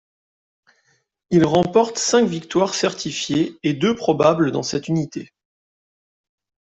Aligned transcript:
Il 1.29 1.45
remporte 1.45 1.99
cinq 1.99 2.25
victoires 2.27 2.73
certifiées 2.73 3.59
et 3.61 3.75
deux 3.75 3.93
probables 3.95 4.51
dans 4.51 4.63
cette 4.63 4.87
unité. 4.87 5.31